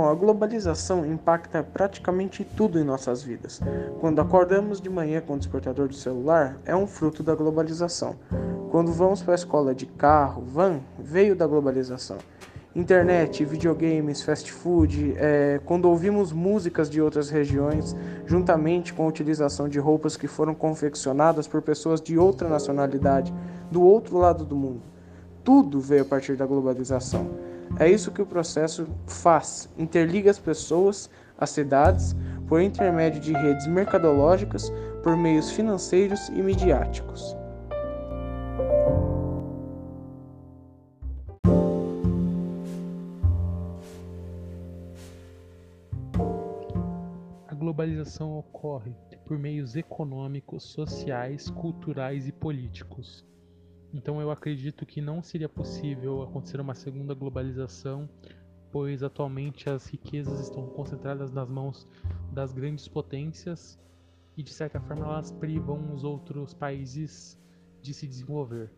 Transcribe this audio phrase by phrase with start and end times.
[0.00, 3.60] Bom, a globalização impacta praticamente tudo em nossas vidas.
[4.00, 8.16] Quando acordamos de manhã com o despertador do celular, é um fruto da globalização.
[8.70, 12.16] Quando vamos para a escola de carro, van, veio da globalização.
[12.74, 17.94] Internet, videogames, fast food, é, quando ouvimos músicas de outras regiões,
[18.24, 23.34] juntamente com a utilização de roupas que foram confeccionadas por pessoas de outra nacionalidade,
[23.70, 24.80] do outro lado do mundo.
[25.44, 27.49] Tudo veio a partir da globalização.
[27.78, 32.14] É isso que o processo faz: interliga as pessoas, as cidades,
[32.48, 34.70] por intermédio de redes mercadológicas,
[35.02, 37.36] por meios financeiros e midiáticos.
[47.46, 48.94] A globalização ocorre
[49.24, 53.24] por meios econômicos, sociais, culturais e políticos.
[53.92, 58.08] Então eu acredito que não seria possível acontecer uma segunda globalização,
[58.70, 61.88] pois atualmente as riquezas estão concentradas nas mãos
[62.32, 63.78] das grandes potências
[64.36, 67.36] e de certa forma elas privam os outros países
[67.82, 68.70] de se desenvolver.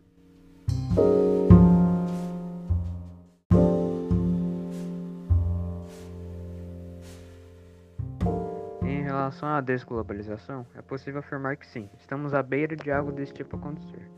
[8.81, 13.31] Em relação à desglobalização, é possível afirmar que sim, estamos à beira de algo desse
[13.31, 14.09] tipo acontecer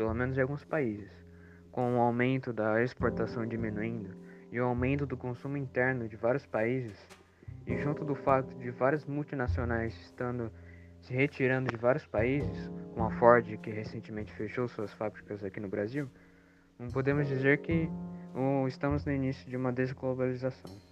[0.00, 1.12] pelo menos em alguns países,
[1.70, 4.16] com o aumento da exportação diminuindo
[4.50, 7.06] e o aumento do consumo interno de vários países,
[7.66, 10.50] e junto do fato de várias multinacionais estando
[11.02, 15.68] se retirando de vários países, como a Ford, que recentemente fechou suas fábricas aqui no
[15.68, 16.08] Brasil,
[16.78, 17.86] não podemos dizer que
[18.68, 20.89] estamos no início de uma desglobalização.